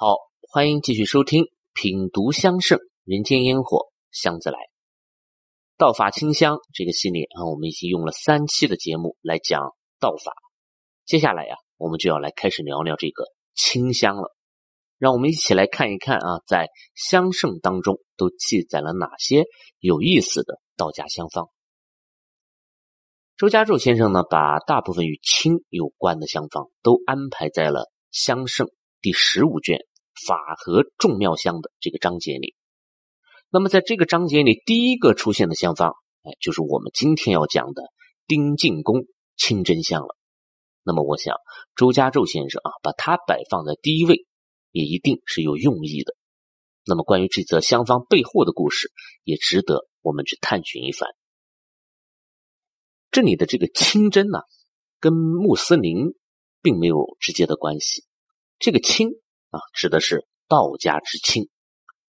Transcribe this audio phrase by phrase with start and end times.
[0.00, 0.14] 好，
[0.48, 1.42] 欢迎继续收听
[1.74, 4.56] 《品读香盛人间烟火香自来》
[5.76, 9.60] 道法清香这个系列啊，我们已经用了三期的节目来讲
[9.98, 10.34] 道法。
[11.04, 13.24] 接下来呀，我们就要来开始聊聊这个
[13.56, 14.36] 清香了。
[14.98, 19.46] 让我们一起来看一看啊，在香圣当中都记载了哪些
[19.80, 21.48] 有意思的道家香方。
[23.36, 28.70] 周家柱先生呢，把大部分与清有关的香方都安排在了香圣
[29.00, 29.80] 第十五卷。
[30.26, 32.54] 法和众妙香的这个章节里，
[33.50, 37.82] 那么在这个章节里，第一个出现的香方，哎，就是我们今天要讲的
[38.26, 40.16] 丁进公清真香了。
[40.82, 41.36] 那么，我想
[41.76, 44.26] 周家胄先生啊，把它摆放在第一位，
[44.70, 46.14] 也一定是有用意的。
[46.84, 48.90] 那么，关于这则香方背后的故事，
[49.24, 51.08] 也值得我们去探寻一番。
[53.10, 54.40] 这里的这个清真呢，
[55.00, 56.14] 跟穆斯林
[56.60, 58.04] 并没有直接的关系。
[58.58, 59.10] 这个清。
[59.50, 61.48] 啊，指的是道家之清，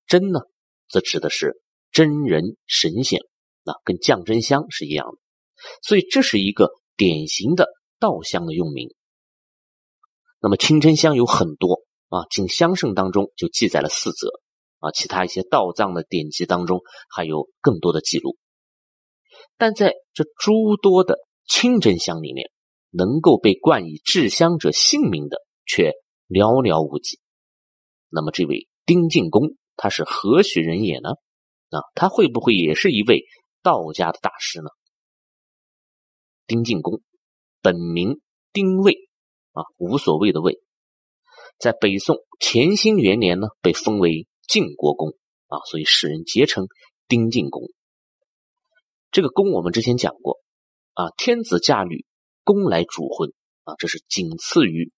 [0.08, 0.42] 真呢，
[0.90, 3.22] 则指的是真人神仙，
[3.64, 5.18] 啊，跟降真香是一样的，
[5.82, 7.68] 所以这是一个典型的
[8.00, 8.90] 道香的用名。
[10.42, 14.30] 那么清真香有很多啊，仅香圣当中就记载了四则
[14.80, 18.38] 啊，其他一些道藏的典籍当中还有更多的记录，
[19.58, 22.52] 但在这诸多的清真香里面，
[22.90, 25.92] 能够被冠以制香者姓名的却
[26.28, 27.20] 寥寥无几。
[28.10, 31.10] 那么这位丁进公他是何许人也呢？
[31.70, 33.24] 啊，他会不会也是一位
[33.62, 34.70] 道家的大师呢？
[36.48, 37.02] 丁进公
[37.62, 38.20] 本名
[38.52, 38.94] 丁谓，
[39.52, 40.60] 啊，无所谓的谓，
[41.60, 45.10] 在北宋乾兴元年呢，被封为晋国公，
[45.48, 46.68] 啊，所以世人皆称
[47.08, 47.64] 丁进公。
[49.12, 50.40] 这个公我们之前讲过，
[50.94, 52.06] 啊，天子驾驭，
[52.44, 53.32] 公来主婚，
[53.64, 54.92] 啊，这是仅次于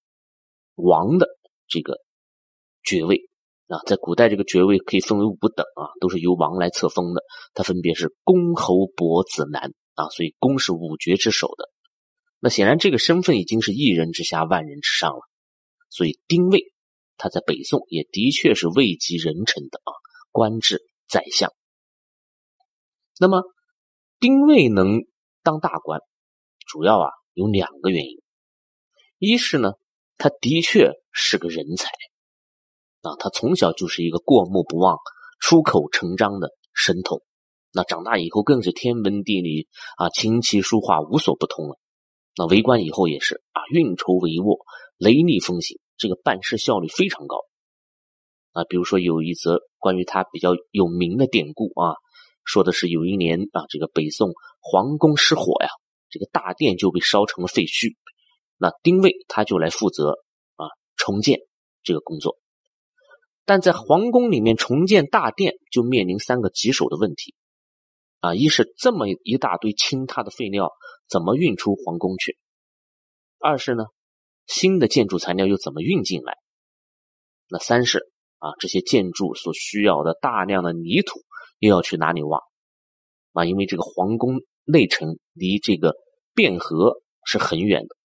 [0.76, 1.28] 王的
[1.68, 2.00] 这个。
[2.84, 3.30] 爵位
[3.68, 7.24] 啊，在古代这个爵位可以分为五等啊，都是由王来册封的。
[7.54, 11.70] 它分别是公、侯、伯、子、男啊，所以公是五爵之首的。
[12.40, 15.22] 那显然这个身份已经是一人之下，万人之上了。
[15.90, 16.74] 所以丁谓
[17.18, 19.94] 他在北宋也的确是位极人臣的啊，
[20.32, 21.54] 官至宰相。
[23.20, 23.44] 那么
[24.20, 25.02] 丁谓能
[25.44, 26.02] 当大官，
[26.66, 28.22] 主要啊有两个原因，
[29.20, 29.74] 一是呢，
[30.18, 31.90] 他的确是个人才。
[33.02, 34.98] 啊，他从小就是一个过目不忘、
[35.40, 37.24] 出口成章的神童，
[37.74, 39.68] 那长大以后更是天文地理
[39.98, 41.78] 啊、琴棋书画无所不通了。
[42.36, 44.60] 那为官以后也是啊，运筹帷幄、
[44.98, 47.38] 雷厉风行，这个办事效率非常高。
[48.54, 51.96] 啊，比如说有一则关于他比较有名的典故啊，
[52.44, 55.70] 说的是有一年啊，这个北宋皇宫失火呀，
[56.10, 57.96] 这个大殿就被烧成了废墟，
[58.58, 60.20] 那丁谓他就来负责
[60.56, 61.40] 啊重建
[61.82, 62.38] 这个工作。
[63.46, 67.36] 但在皇宫里面重建大殿，就面临三个棘手的问题，
[68.20, 70.72] 啊，一是这么一大堆倾塌的废料
[71.10, 72.38] 怎么运出皇宫去？
[73.40, 73.86] 二是呢，
[74.46, 76.38] 新的建筑材料又怎么运进来？
[77.50, 81.20] 那三是啊，这些建筑所需要的大量的泥土
[81.58, 82.40] 又要去哪里挖？
[83.34, 85.96] 啊，因为这个皇宫内城离这个
[86.36, 87.96] 汴河是很远的，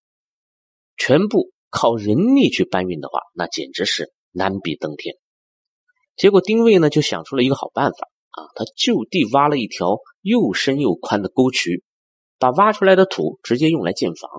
[0.96, 5.14] 全部靠人力去搬运的话，那简直是难比登天。
[6.16, 11.84] 结果丁谓呢就想出了一个好办法啊，他就地挖了一条又深又宽的沟渠，
[12.38, 14.30] 把挖出来的土直接用来建房，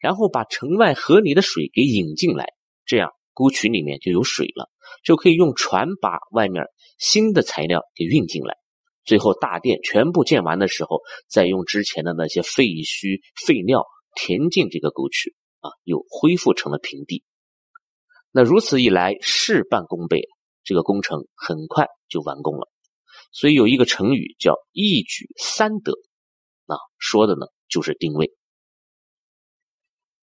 [0.00, 2.46] 然后把城外河里的水给引进来，
[2.84, 4.68] 这样沟渠里面就有水了，
[5.04, 6.64] 就可以用船把外面
[6.98, 8.56] 新的材料给运进来。
[9.04, 17.24] 最后大殿全部建完的时候，再用之前的那些废墟废料填进这个沟渠啊，又恢复成了平地。
[18.30, 20.28] 那如此一来，事半功倍。
[20.64, 22.68] 这个工程很快就完工了，
[23.32, 25.92] 所以有一个成语叫“一举三得”，
[26.66, 28.32] 啊，说的呢就是丁谓。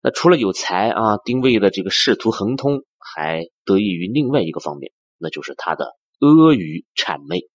[0.00, 7.48] 那除了有才啊，丁谓的这个仕途亨通，还得益于另外一个方面，那就是他的阿谀谄媚。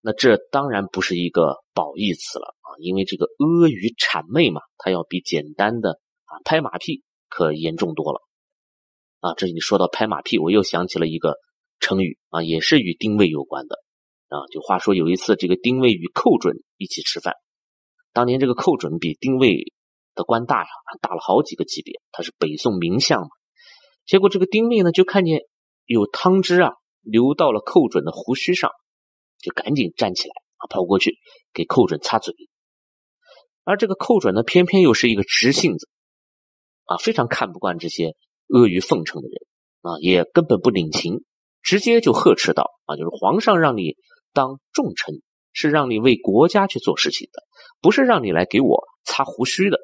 [0.00, 8.20] 那这当然不是一个褒义词了啊，因为这个阿谀谄媚嘛，它要比简单的啊拍马屁可严重多了。
[9.24, 11.38] 啊，这里说到拍马屁，我又想起了一个
[11.80, 13.76] 成语啊，也是与丁谓有关的
[14.28, 14.36] 啊。
[14.52, 17.32] 就话说有一次，这个丁谓与寇准一起吃饭，
[18.12, 19.72] 当年这个寇准比丁谓
[20.14, 20.68] 的官大呀，
[21.00, 23.28] 大了好几个级别，他是北宋名相嘛。
[24.04, 25.40] 结果这个丁谓呢，就看见
[25.86, 28.72] 有汤汁啊流到了寇准的胡须上，
[29.38, 31.16] 就赶紧站起来啊，跑过去
[31.54, 32.34] 给寇准擦嘴。
[33.62, 35.88] 而这个寇准呢，偏偏又是一个直性子
[36.84, 38.14] 啊，非常看不惯这些。
[38.48, 39.46] 阿谀奉承的人，
[39.82, 41.24] 啊，也根本不领情，
[41.62, 43.96] 直接就呵斥道：“啊，就是皇上让你
[44.32, 47.42] 当重臣，是让你为国家去做事情的，
[47.80, 49.78] 不是让你来给我擦胡须的。”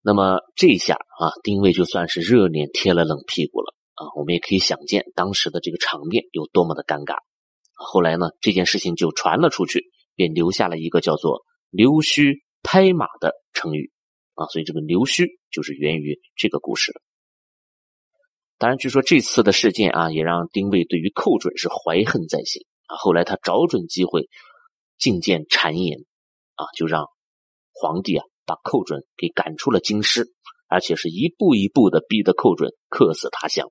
[0.00, 4.06] 那么这一下啊，丁谓就算是热脸贴了冷屁股了啊！
[4.16, 7.16] 我们也可以想见当时的这个场面有多么的尴尬。
[7.74, 13.90] 后来呢，这件事情就传了出去，便留下了一个叫做“溜须拍马”的成语
[14.34, 14.46] 啊。
[14.46, 17.00] 所以这个“溜须”就是源于这个故事的。
[18.58, 22.96] 当然，据说这次的事件啊，也让丁谓对于寇准是怀恨在心啊。
[22.96, 24.28] 后来他找准机会
[24.98, 26.00] 进谏谗言
[26.54, 27.06] 啊，就让
[27.72, 28.24] 皇帝啊。
[28.48, 30.32] 把寇准给赶出了京师，
[30.68, 33.68] 而且是一步一步的逼得寇准客死他乡。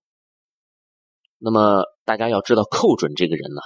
[1.39, 3.61] 那么大家要知道，寇准这个人呢，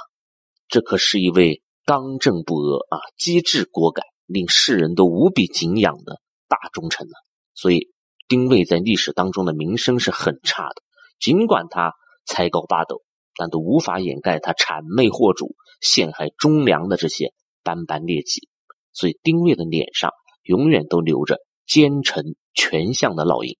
[0.70, 7.14] 这可是一位刚正不阿啊、机智果敢、令世人都无比敬仰的大忠臣呢。
[7.56, 7.90] 所以
[8.30, 10.82] 丁谓在历史当中的名声是很差的。
[11.22, 11.94] 尽管他
[12.26, 13.02] 才高八斗，
[13.38, 17.34] 但都无法掩盖他谄媚惑主、陷害忠良的这些
[17.64, 18.50] 斑斑劣迹。
[18.92, 20.12] 所以丁谓的脸上。
[20.44, 21.38] 永远都留着
[21.68, 23.60] 奸臣权相的烙印。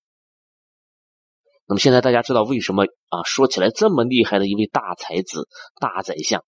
[1.68, 3.22] 那么现在大家知道为什么啊？
[3.24, 5.48] 说起来这么厉害的一位大才子、
[5.80, 6.44] 大宰相，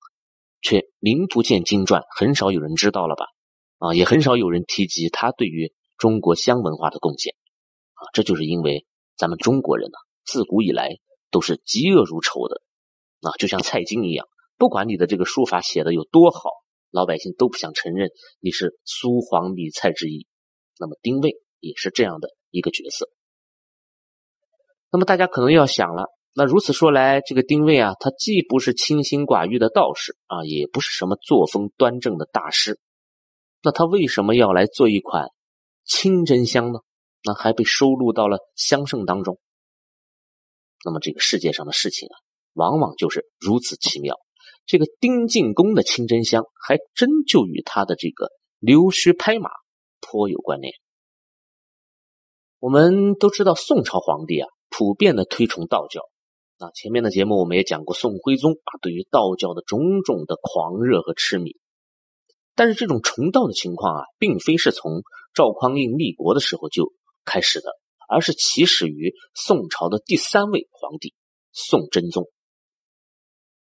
[0.60, 3.26] 却名不见经传，很少有人知道了吧？
[3.78, 7.36] 啊，也很少有人提及他对于中国香文化的贡献。
[7.94, 10.98] 啊，这就是因为咱们中国人呢，自古以来
[11.32, 12.62] 都是嫉恶如仇的。
[13.22, 14.28] 啊，就像蔡京一样，
[14.58, 16.50] 不管你的这个书法写的有多好。
[16.92, 20.28] 老百姓都不想承认你是苏黄李蔡之一，
[20.78, 23.10] 那么丁谓也是这样的一个角色。
[24.92, 26.06] 那么大家可能要想了，
[26.36, 32.80] 那如此说来，这个丁谓啊，他既不是清心寡欲的道士啊，也不是什么作风端正的大师，
[33.64, 35.30] 那他为什么要来做一款
[35.86, 36.82] 清真香呢？
[37.24, 39.40] 那还被收录到了香圣当中。
[40.84, 42.16] 那么这个世界上的事情啊，
[42.54, 44.16] 往往就是如此奇妙。
[44.66, 49.50] 这个丁进公的清真香，还真就与他的这个溜须拍马
[50.00, 50.74] 颇有关联。
[52.60, 56.02] 我们都知道，宋朝皇帝啊，普遍的推崇道教。
[56.60, 61.58] 啊，前面的节目我们也讲过，宋徽宗啊，对于道教的种种的狂热和痴迷。
[62.56, 65.02] 但是这种崇道的情况啊，并非是从
[65.34, 66.94] 赵匡胤立国的时候就
[67.26, 67.70] 开始的，
[68.14, 71.14] 而是起始于宋朝的第三位皇帝
[71.52, 72.30] 宋真宗。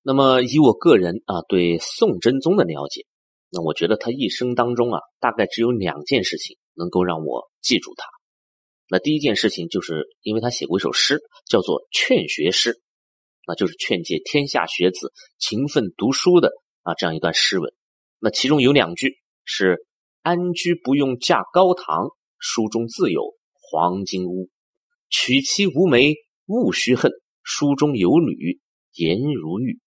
[0.03, 3.07] 那么，以我个人啊对宋真宗的了解，
[3.51, 8.07] 那我觉得他一生当中啊，大概只有两件事情能够让我记住他。
[8.89, 12.75] 那第一件事情，就是因为他写过一首诗，叫做《劝学诗》，
[13.47, 16.51] 那就是劝诫天下学子勤奋读书的
[16.83, 17.73] 啊这样一段诗文。
[18.19, 19.87] 那其中有两句是
[20.23, 22.09] “安居不用架高堂，
[22.39, 23.35] 书中自有
[23.73, 24.51] 黄金屋；
[25.09, 26.13] 娶妻无媒
[26.45, 27.11] 勿须恨，
[27.43, 28.61] 书中有女
[28.93, 29.81] 颜如玉。”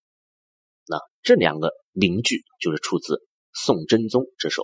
[0.90, 3.22] 那这两个名句就是出自
[3.54, 4.64] 宋真宗之手。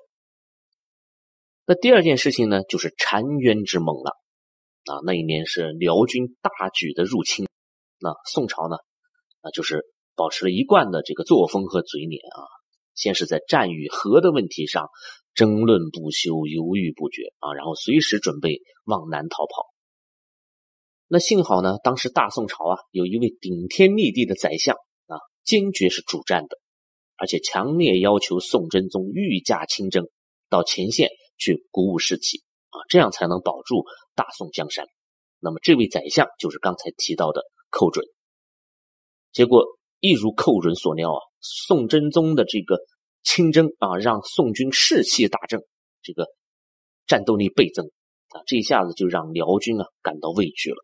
[1.68, 4.18] 那第二件事情呢，就是澶渊之盟了。
[4.86, 7.48] 啊，那一年是辽军大举的入侵，
[8.00, 8.78] 那宋朝呢，
[9.42, 9.86] 啊，就是
[10.16, 12.42] 保持了一贯的这个作风和嘴脸啊，
[12.94, 14.90] 先是在战与和的问题上
[15.34, 19.68] 争论不休、犹豫不决啊，然后随时准备往南逃跑。
[21.08, 24.76] 那幸好呢，当时大宋朝啊，有一位顶天立地的宰相
[25.08, 25.18] 啊。
[25.44, 26.60] 坚决是主战的，
[27.18, 30.08] 而且强烈要求宋真宗御驾亲征
[30.50, 34.86] 到前线去鼓舞士气啊，这样才能保住大宋江山。
[35.40, 38.06] 那么这位宰相就是刚才提到的寇准。
[39.32, 39.66] 结果
[40.02, 42.82] 一如寇准所料啊，宋真宗的这个
[43.24, 45.62] 亲征啊，让宋军士气大振，
[46.02, 46.28] 这个
[47.08, 47.86] 战斗力倍增
[48.32, 50.84] 啊，这一下子就让辽军啊感到畏惧了，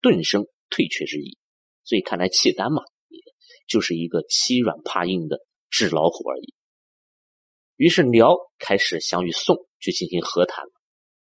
[0.00, 1.36] 顿生退却之意。
[1.84, 2.82] 所以看来契丹嘛。
[3.68, 5.38] 就是一个欺软怕硬的
[5.70, 6.52] 纸老虎而已。
[7.76, 10.70] 于是辽开始想与宋去进行和谈了。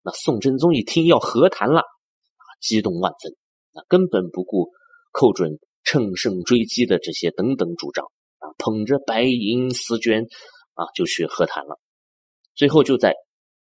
[0.02, 3.38] 那宋真宗一听要和谈了，啊，激动万分，
[3.72, 4.72] 那根本不顾
[5.12, 8.06] 寇准乘胜追击的这些等等主张，
[8.40, 10.26] 啊，捧着白银丝绢，
[10.74, 11.80] 啊，就去和谈了。
[12.56, 13.14] 最后就在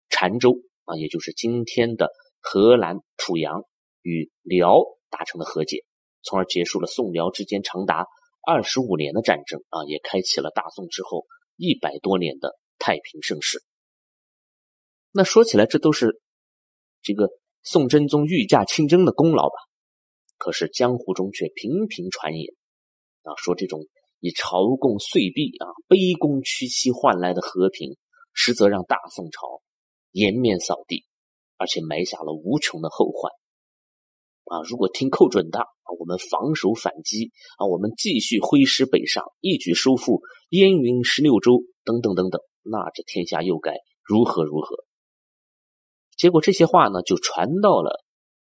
[0.09, 0.53] 澶州，
[0.85, 2.09] 啊，也就是今天的
[2.39, 3.63] 河南濮阳，
[4.01, 5.83] 与辽达成了和解，
[6.21, 8.05] 从而结束了宋辽之间长达。
[8.43, 11.25] 二十五年的战争啊，也开启了大宋之后
[11.57, 13.63] 一百多年的太平盛世。
[15.11, 16.21] 那说起来，这都是
[17.01, 17.29] 这个
[17.61, 19.55] 宋真宗御驾亲征的功劳吧？
[20.41, 22.51] 可是江湖中却频频传言
[23.21, 23.86] 啊，说这种
[24.19, 27.95] 以朝贡岁币啊、卑躬屈膝换来的和平，
[28.33, 29.62] 实则让大宋朝
[30.10, 31.05] 颜面扫地，
[31.57, 33.31] 而且埋下了无穷的后患。
[34.45, 44.86] 啊，如果听寇准的啊，我们防守反击啊，我们继续挥师北上，一举收复燕云十六州等等等等，那这天下又该如何如何？
[46.17, 48.03] 结果这些话呢，就传到了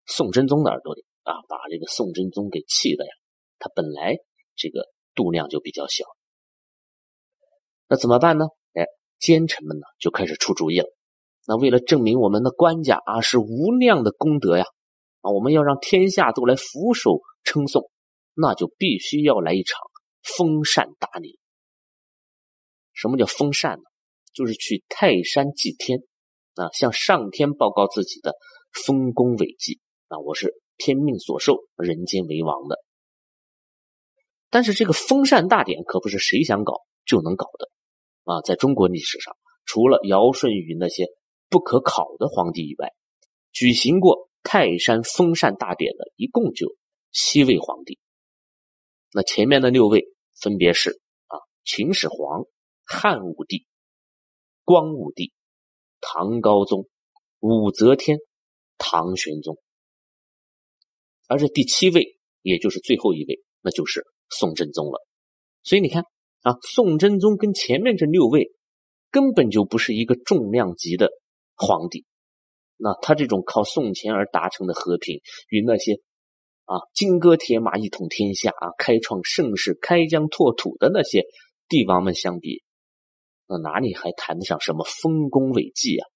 [0.05, 3.11] 宋真宗的耳朵里啊，把这个宋真宗给气的呀。
[3.59, 4.17] 他本来
[4.55, 6.05] 这个度量就比较小，
[7.89, 8.47] 那怎么办呢？
[8.75, 8.87] 哎，
[9.19, 10.87] 奸臣们呢就开始出主意了。
[11.47, 14.65] 那为了证明我们的官家啊是无量的功德呀，
[15.21, 17.91] 啊，我们要让天下都来俯首称颂，
[18.35, 19.81] 那就必须要来一场
[20.23, 21.39] 封禅大礼。
[22.93, 23.85] 什么叫封禅呢？
[24.33, 26.01] 就是去泰山祭天
[26.57, 28.35] 啊，向上天报告自己的
[28.85, 32.79] 丰功伟绩啊，我是天命所受，人间为王的。
[34.49, 37.71] 但是这个封禅大典可不是谁想搞就能搞的
[38.25, 38.41] 啊！
[38.43, 41.09] 在中国历史上，除了尧舜禹那些
[41.49, 42.93] 不可考的皇帝以外，
[43.53, 46.77] 举行过泰山封禅大典的一共就
[47.11, 47.99] 七位皇帝。
[49.13, 50.07] 那前面的六位
[50.41, 52.45] 分别是啊，秦始皇、
[52.85, 53.67] 汉武帝、
[54.65, 55.33] 光武帝、
[56.01, 56.87] 唐高宗、
[57.41, 58.19] 武则天、
[58.79, 59.59] 唐玄宗，
[61.29, 65.07] 而这第七位，也就是最后一位，那就是宋真宗了。
[65.63, 66.05] 所以你看
[66.43, 68.53] 啊，宋真宗跟前面这六位
[69.11, 71.11] 根本就不是一个重量级的。
[71.59, 72.05] 皇帝，
[72.77, 75.95] 那他这种靠送钱而达成的和平，与那些
[76.67, 81.25] 啊金戈铁马一统天下啊开创盛世、开疆拓土的那些
[81.67, 82.63] 帝王们相比，
[83.49, 86.07] 那哪里还谈得上什么丰功伟绩啊？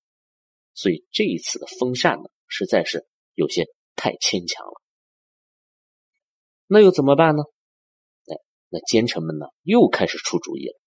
[0.74, 4.82] 所以这一次的封禅呢，实在是有些太牵强了。
[6.72, 7.42] 那又怎么办呢？
[8.28, 10.78] 哎，那奸臣们呢又开始出主意了，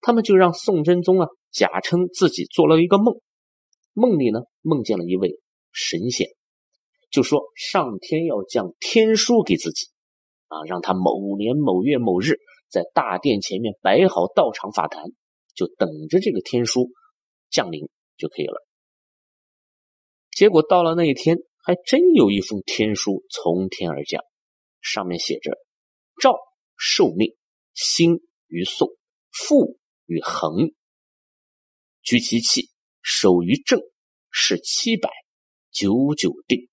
[0.00, 3.14] 他们就让宋真宗啊假称自己做了一个梦。
[3.92, 5.38] 梦里呢，梦见了一位
[5.70, 6.26] 神仙，
[7.12, 9.86] 就说上天要降天书给自己，
[10.48, 15.04] 啊，让他某年某月某日在大殿前面摆好道场法坛，
[15.54, 16.90] 就等着这个天书
[17.50, 18.66] 降临就可以了。
[20.32, 24.24] 结果到了那一天，还真有一封天书从天而降，
[24.84, 25.50] 上面写着
[26.22, 26.36] ：“赵
[26.76, 27.34] 受命，
[27.72, 28.90] 兴于宋，
[29.32, 30.70] 复于恒，
[32.02, 32.68] 居其器。”
[33.06, 33.80] 守于正，
[34.30, 35.10] 是七百
[35.70, 36.70] 九九定。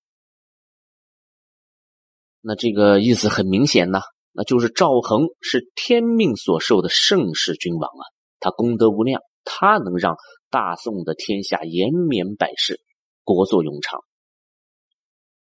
[2.40, 4.00] 那这个意思很明显呐，
[4.32, 8.04] 那就是赵恒是天命所受的盛世君王啊，
[8.40, 10.16] 他功德无量，他能让
[10.48, 12.80] 大宋的天下延绵百世，
[13.24, 14.02] 国祚永昌。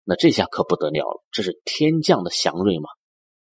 [0.04, 2.90] 那这下可不得了了，这是天降的祥瑞嘛！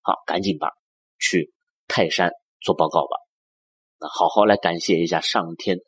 [0.03, 0.71] 好，赶紧吧，
[1.19, 1.53] 去
[1.89, 3.17] 泰山做报告吧，
[3.99, 5.79] 那好好来感谢一下上天。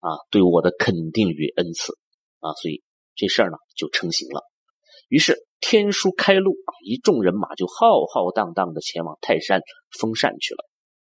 [0.00, 1.96] 啊，对我的肯定与恩赐
[2.40, 2.82] 啊，所以
[3.14, 4.42] 这事儿呢就成型了。
[5.08, 6.54] 于是天书开路，
[6.84, 9.62] 一众人马就浩浩荡荡的前往泰山
[9.98, 10.68] 封禅去了。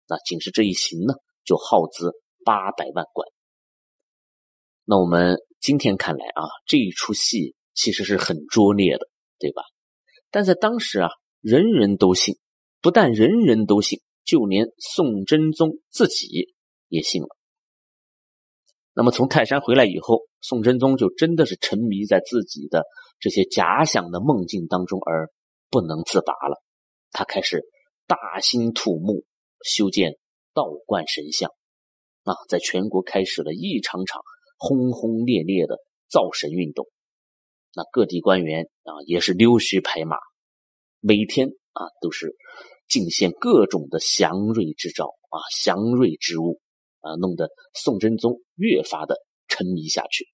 [0.07, 1.13] 那仅是这一行呢，
[1.45, 2.13] 就耗资
[2.43, 3.27] 八百万贯。
[4.85, 9.07] 那我们今天看来啊，这一出戏其实是很拙劣的，
[9.39, 9.63] 对吧？
[10.31, 11.09] 但在当时啊，
[11.39, 12.35] 人人都信，
[12.81, 16.53] 不但人人都信，就连宋真宗自己
[16.89, 17.29] 也信了。
[18.93, 22.83] 那么从泰山回来以后，宋真宗就真的是沉迷在自己的
[23.17, 25.29] 这些假想的梦境当中而
[25.69, 26.61] 不能自拔了。
[27.11, 27.63] 他开始
[28.07, 29.23] 大兴土木，
[29.63, 30.17] 修建
[30.53, 31.49] 道观神像，
[32.23, 34.21] 啊，在全国开始了一场场
[34.57, 35.77] 轰轰烈烈的
[36.09, 36.85] 造神运动。
[37.79, 40.17] 那各地官员啊也是溜须拍马，
[40.99, 42.35] 每天啊都是
[42.89, 46.59] 进献各种的祥瑞之兆啊，祥瑞之物。
[47.01, 49.15] 啊，弄得宋真宗越发的
[49.47, 50.27] 沉迷下去。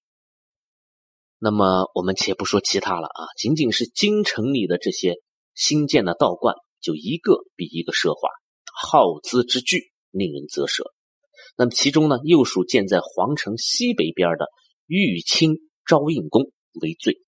[1.38, 5.14] 那么我们且不说其他了啊，仅仅是京城里的这些
[5.54, 8.28] 新建的道观，就一个比一个奢华，
[8.74, 10.92] 耗资之巨，令人啧舌。
[11.56, 14.48] 那么其中呢，又属建在皇城西北边的
[14.88, 16.50] 玉清昭应宫
[16.82, 17.22] 为最。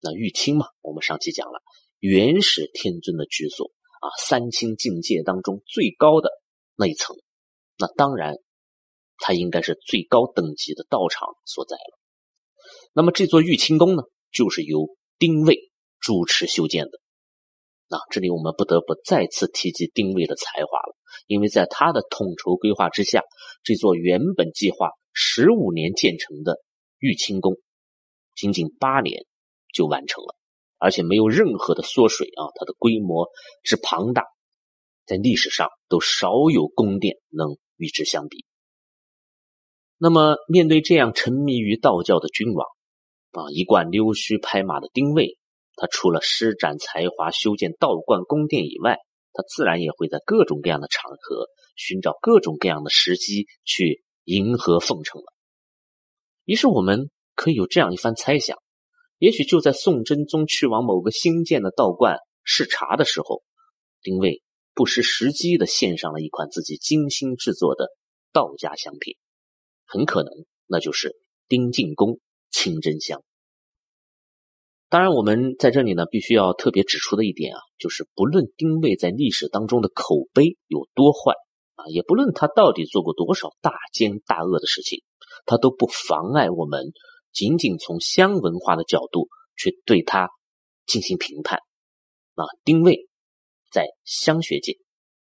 [0.00, 1.60] 那玉清嘛，我们上期讲了，
[1.98, 6.30] 元始天尊的居所啊，三清境界当中最高的
[6.76, 7.16] 那一层。
[7.78, 8.36] 那当然。
[9.22, 11.98] 它应该是最高等级的道场所在了。
[12.94, 14.02] 那么这座玉清宫呢，
[14.32, 14.88] 就是由
[15.18, 16.92] 丁谓主持修建的。
[17.90, 23.22] 那这里我们不得不再次提及丁谓的才华了，因为在他的统筹规划之下，
[23.62, 26.56] 这座原本计划十五年建成的
[26.98, 27.58] 玉清宫，
[28.34, 29.26] 仅仅八年
[29.72, 30.36] 就完成了，
[30.78, 32.50] 而且没有任何的缩水啊！
[32.54, 33.28] 它的规模
[33.62, 34.24] 之庞大，
[35.06, 38.44] 在历史上都少有宫殿能与之相比。
[39.96, 42.66] 那么，面对这样沉迷于道教的君王，
[43.32, 45.36] 啊，一贯溜须拍马的丁谓，
[45.76, 48.98] 他除了施展才华修建道观宫殿以外，
[49.32, 51.46] 他自然也会在各种各样的场合
[51.76, 55.26] 寻找各种各样的时机去迎合奉承了。
[56.44, 58.58] 于是我们可以有这样一番猜想：
[59.20, 63.42] 也许就在宋真宗去往某个新建的道观视察的时候，
[64.00, 67.88] 丁谓不失时机的献上了一款自己精心制作的
[68.32, 69.16] 道家香品，
[69.84, 70.32] 很可能
[70.66, 71.16] 那就是
[71.48, 72.18] 丁进宫
[72.50, 73.22] 清真香。
[74.88, 81.34] 当然，我们在这里呢，必须要特别指出的一点啊，就是不论丁谓在历史当中的口碑有多坏
[81.74, 85.04] 啊，也不论他到底做过多少大奸大恶的事情，
[85.44, 86.92] 他都不妨碍我们
[87.32, 90.28] 仅仅从香文化的角度去对他
[90.86, 91.58] 进行评判。
[92.34, 93.08] 啊，丁谓
[93.70, 94.78] 在香学界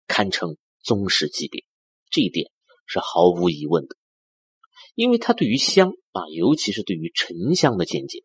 [0.06, 1.64] 堪称宗师级别，
[2.10, 2.50] 这一点
[2.86, 3.96] 是毫无疑问的，
[4.94, 8.24] 因为他对于香啊，尤其是对于沉香的见解。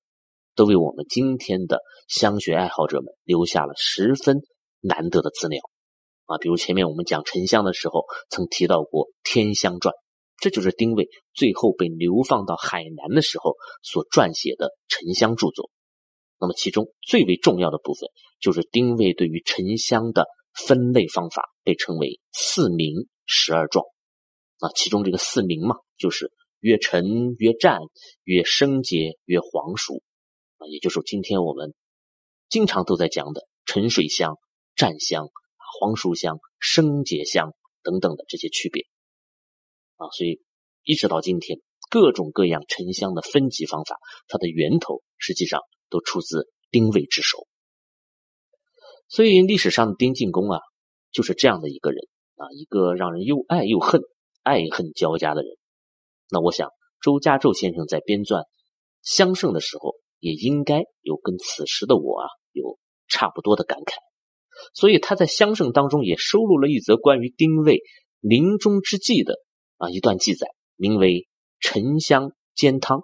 [0.55, 4.43] 都为我们今天的香学爱好者们留下了十分
[4.81, 5.59] 难得的资料
[6.25, 6.37] 啊！
[6.37, 9.91] 比如前面我们讲沉香的时候，曾提到过《天香传》，
[10.43, 15.69] 这就是丁谓最后被流放到海南的时候所撰写的沉香著作。
[16.37, 18.09] 那么其中最为重要的部分，
[18.41, 23.85] 就是丁谓对于沉香的分类方法，被称为四名十二状
[24.59, 24.67] 啊。
[24.75, 27.05] 其中这个四名嘛，就是越沉
[27.37, 27.79] 越湛、
[28.25, 29.93] 越生结、越黄熟。
[30.57, 31.73] 啊也就是今天我们
[32.49, 34.35] 经常都在讲的沉水香、
[34.75, 35.29] 湛香、
[35.79, 38.85] 黄熟香、生结香等等的这些区别
[40.11, 40.41] 所以
[40.83, 47.47] 一直到今天，各种各样沉香的分级方法，它的源头实际上都出自丁谓之手。
[49.07, 50.59] 所以历史上的丁进公啊，
[51.11, 54.01] 就是这样的一个人啊，一个让人又爱又恨、
[54.41, 55.57] 爱恨交加的人。
[56.29, 56.69] 那我想，
[57.01, 58.41] 周家胄先生在编撰
[59.01, 59.95] 《香圣》的时候。
[60.23, 62.79] 也应该有跟此时的我啊有
[63.09, 63.95] 差不多的感慨，
[64.73, 67.81] 所以他在《香圣》当中也收录了一则关于丁谓
[68.21, 69.35] 临终之际的
[69.83, 71.09] 啊一段记载，名为
[71.59, 72.99] 《沉香煎汤》。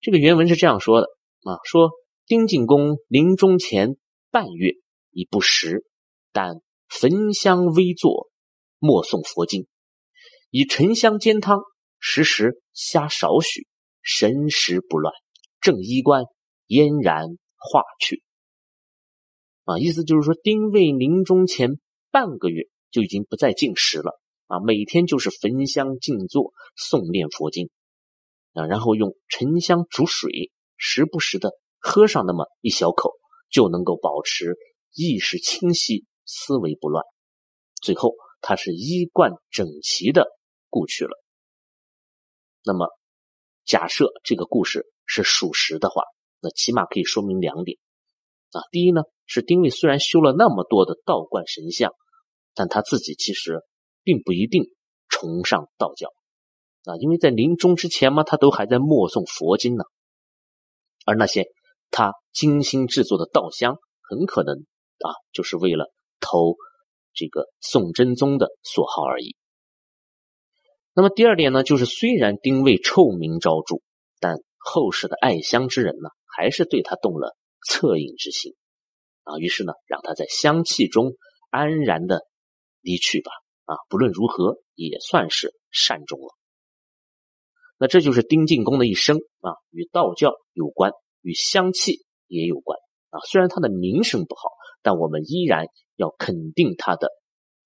[0.00, 1.08] 这个原文是这样说的
[1.42, 1.90] 啊：说
[2.24, 3.96] 丁进公临终前
[4.30, 4.72] 半月
[5.10, 5.84] 已不食，
[6.32, 8.30] 但焚香微坐，
[8.78, 9.66] 默诵佛经，
[10.48, 11.60] 以沉香煎汤，
[11.98, 13.66] 时时虾少许，
[14.00, 15.12] 神识不乱。
[15.60, 16.24] 正衣冠
[16.68, 18.22] 嫣然化去
[19.64, 21.72] 啊，意思就是说，丁谓临终前
[22.10, 27.70] 半个月就已经不再进食了啊，每天就是焚香静坐诵念佛经
[28.52, 33.12] 啊，然后用沉香煮水，时不时的喝上那么一小口，
[33.48, 34.56] 就能够保持
[34.92, 37.04] 意识清晰、思维不乱。
[37.80, 40.26] 最后，他是衣冠整齐的
[40.68, 41.12] 故去了。
[42.64, 42.88] 那么，
[43.64, 44.84] 假设这个故事。
[45.10, 46.02] 是属实的话，
[46.38, 47.78] 那起码可以说明两点
[48.52, 48.60] 啊。
[48.70, 51.94] 第一呢，是丁谓虽然修了那么多的道观神像，
[52.54, 53.62] 但他自己其实
[54.08, 54.64] 并不一定
[55.10, 56.08] 崇尚道教
[56.84, 59.84] 啊，因为在临终之前嘛，他都还在默诵佛经呢。
[61.04, 61.44] 而那些
[61.90, 63.76] 他精心制作的道香，
[64.08, 66.56] 很可能啊，就是为了投
[67.12, 69.36] 这个宋真宗的所好而已。
[70.94, 73.82] 那么第二点呢，就是虽然丁谓臭名昭著，
[74.20, 77.36] 但后世的爱香之人呢，还是对他动了
[77.70, 78.54] 恻隐之心
[79.24, 81.12] 啊，于是呢，让他在香气中
[81.50, 82.22] 安然的
[82.80, 83.30] 离去吧
[83.68, 86.34] 啊，不论如何也算是善终了。
[87.76, 92.78] 那这就是丁进公的一生啊，与道教有关，与香气也有关
[93.10, 93.20] 啊。
[93.30, 94.48] 虽然他的名声不好，
[94.80, 97.10] 但我们依然要肯定他的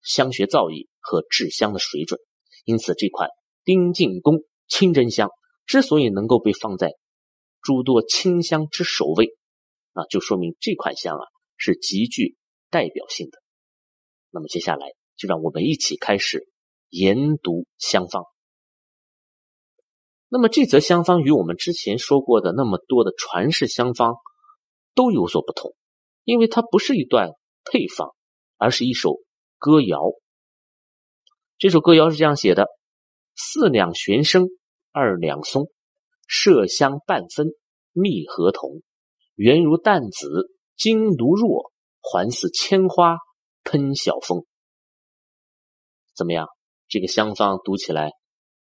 [0.03, 2.19] 香学造诣和制香的水准。
[2.65, 3.31] 因此，这款
[3.65, 5.31] 丁进公清真香。
[5.65, 6.91] 之所以能够被放在
[7.63, 9.37] 诸多清香之首位，
[9.93, 11.25] 啊，就说明这款香啊
[11.57, 12.37] 是极具
[12.69, 13.39] 代表性的。
[14.31, 14.89] 那么接下来
[15.23, 16.49] 就让我们一起开始
[16.89, 18.25] 研读香方。
[20.29, 24.15] 那么这则香方与我们之前说过的那么多的传世香方
[24.97, 25.77] 都有所不同，
[26.25, 27.29] 因为它不是一段
[27.65, 28.11] 配方，
[28.57, 29.21] 而是一首
[29.59, 30.01] 歌谣。
[31.57, 32.67] 这首歌谣是这样写的：
[33.37, 34.49] 四两玄声。
[34.95, 35.71] 二两松，
[36.29, 37.47] 麝香半分，
[37.93, 38.83] 蜜合同，
[39.37, 43.17] 圆如淡紫，晶如若，环似千花
[43.65, 44.45] 喷晓风。
[46.15, 46.47] 怎么样？
[46.89, 48.11] 这个香方读起来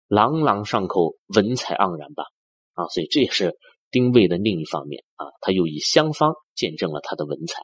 [0.07, 2.25] 朗朗上口，文采盎然吧？
[2.73, 3.55] 啊，所以这也是
[3.89, 7.63] 丁谓的另一方面啊，他又以香方见证了他的文采。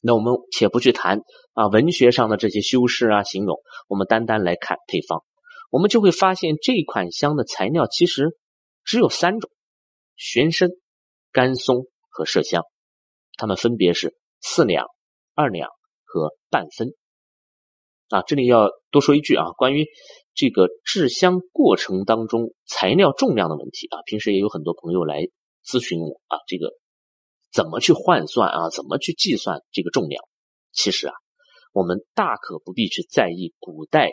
[0.00, 1.20] 那我们且不去谈
[1.52, 5.24] 啊文学上的这些修饰啊形容，我们单单来看配方。
[5.70, 8.36] 我们就会发现，这款香的材料其实
[8.84, 9.50] 只有三种：
[10.16, 10.68] 玄参、
[11.32, 12.64] 甘松和麝香，
[13.36, 14.86] 它们分别是四两、
[15.34, 15.68] 二两
[16.04, 16.94] 和半分。
[18.10, 19.86] 啊，这里要多说一句啊，关于
[20.34, 25.28] 这个制香过程当中材料重量的问题啊，平时也有很多朋友来
[25.64, 26.72] 咨询我啊，这个
[27.52, 30.24] 怎么去换算啊，怎么去计算这个重量？
[30.72, 31.14] 其实啊，
[31.72, 34.10] 我们大可不必去在意古代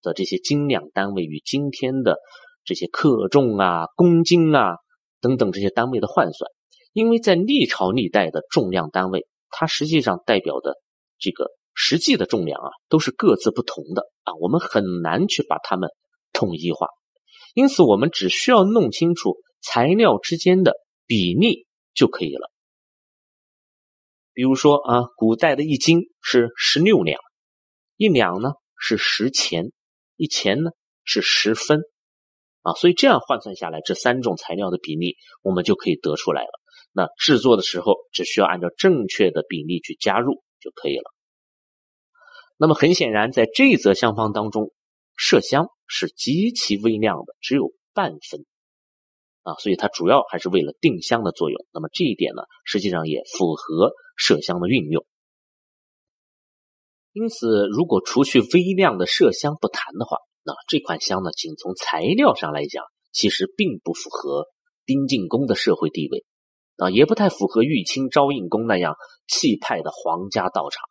[0.00, 2.18] 的这些斤两单位与今天的
[2.64, 4.76] 这些克重啊、公斤啊
[5.20, 6.48] 等等这些单位的换算，
[6.92, 10.74] 因为在历朝历代的重量单位，它实际上代表的
[11.18, 11.50] 这个。
[11.74, 15.90] 实际的重量啊，都是各自不同的啊，我们很难去把它们
[16.32, 16.86] 统一化。
[17.54, 20.74] 因此，我们只需要弄清楚材料之间的
[21.06, 22.50] 比例就可以了。
[24.32, 27.20] 比如说啊，古代的一斤是十六两，
[27.96, 29.70] 一两呢是十钱，
[30.16, 30.72] 一钱呢
[31.04, 31.82] 是十分
[32.62, 36.50] 啊，所以这样换算下来，这三种材料的比例我们就可以得出来了。
[36.92, 41.13] 那制作的时候只需要按照正确的比例去加入就可以了。
[42.56, 44.72] 那么很显然，在这则香方当中，
[45.18, 48.44] 麝香是极其微量的，只有半分
[49.42, 51.66] 啊，所以它主要还是为了定香的作用。
[51.72, 55.04] 那么这一点呢，实际上也符合麝香的运用。
[57.12, 64.46] 因此，如果除去微量的麝香不谈的话，那这款香呢，仅从材料上来讲，其实并不符合
[64.86, 66.24] 丁进公的社会地位
[66.76, 68.94] 啊，也不太符合玉清昭应宫那样
[69.26, 70.82] 气派的皇家道场。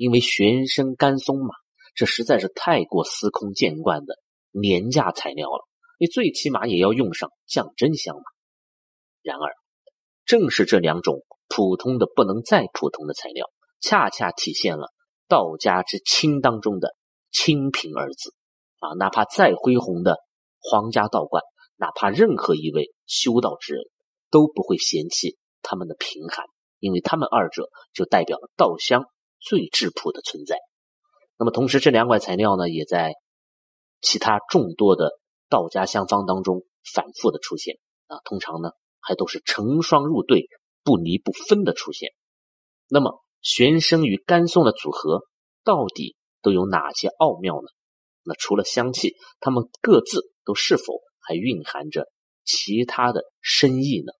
[0.00, 1.50] 因为玄参、甘松嘛，
[1.94, 4.14] 这实在是太过司空见惯的
[4.50, 5.68] 廉价材料了。
[5.98, 8.22] 你最起码也要用上降真香嘛。
[9.20, 9.52] 然而，
[10.24, 13.50] 正是这两种普通的不能再普通的材料，
[13.82, 14.88] 恰恰体现了
[15.28, 16.96] 道家之清当中的
[17.30, 18.32] 清贫二字
[18.78, 18.94] 啊！
[18.96, 20.16] 哪怕再恢宏的
[20.60, 21.42] 皇家道观，
[21.76, 23.84] 哪怕任何一位修道之人，
[24.30, 26.46] 都不会嫌弃他们的贫寒，
[26.78, 29.04] 因为他们二者就代表了道香。
[29.40, 30.58] 最质朴的存在。
[31.38, 33.14] 那么，同时这两款材料呢，也在
[34.00, 35.10] 其他众多的
[35.48, 38.18] 道家香方当中反复的出现啊。
[38.24, 40.48] 通常呢，还都是成双入对、
[40.84, 42.10] 不离不分的出现。
[42.88, 45.22] 那么，玄参与甘松的组合
[45.64, 47.68] 到底都有哪些奥妙呢？
[48.22, 52.06] 那除了香气，它们各自都是否还蕴含着
[52.44, 54.12] 其他的深意呢？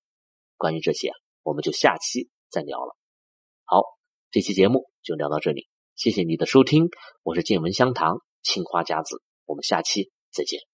[0.57, 2.97] 关于这些啊，我们就下期再聊了。
[3.65, 3.83] 好，
[4.31, 4.90] 这期节目。
[5.03, 6.89] 就聊到这里，谢谢你的收听，
[7.23, 10.70] 我是见闻香堂青花家子，我们下期再见。